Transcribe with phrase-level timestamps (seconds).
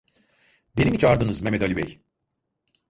[0.77, 2.01] Beni mi çağırdınız Mehmet Ali bey?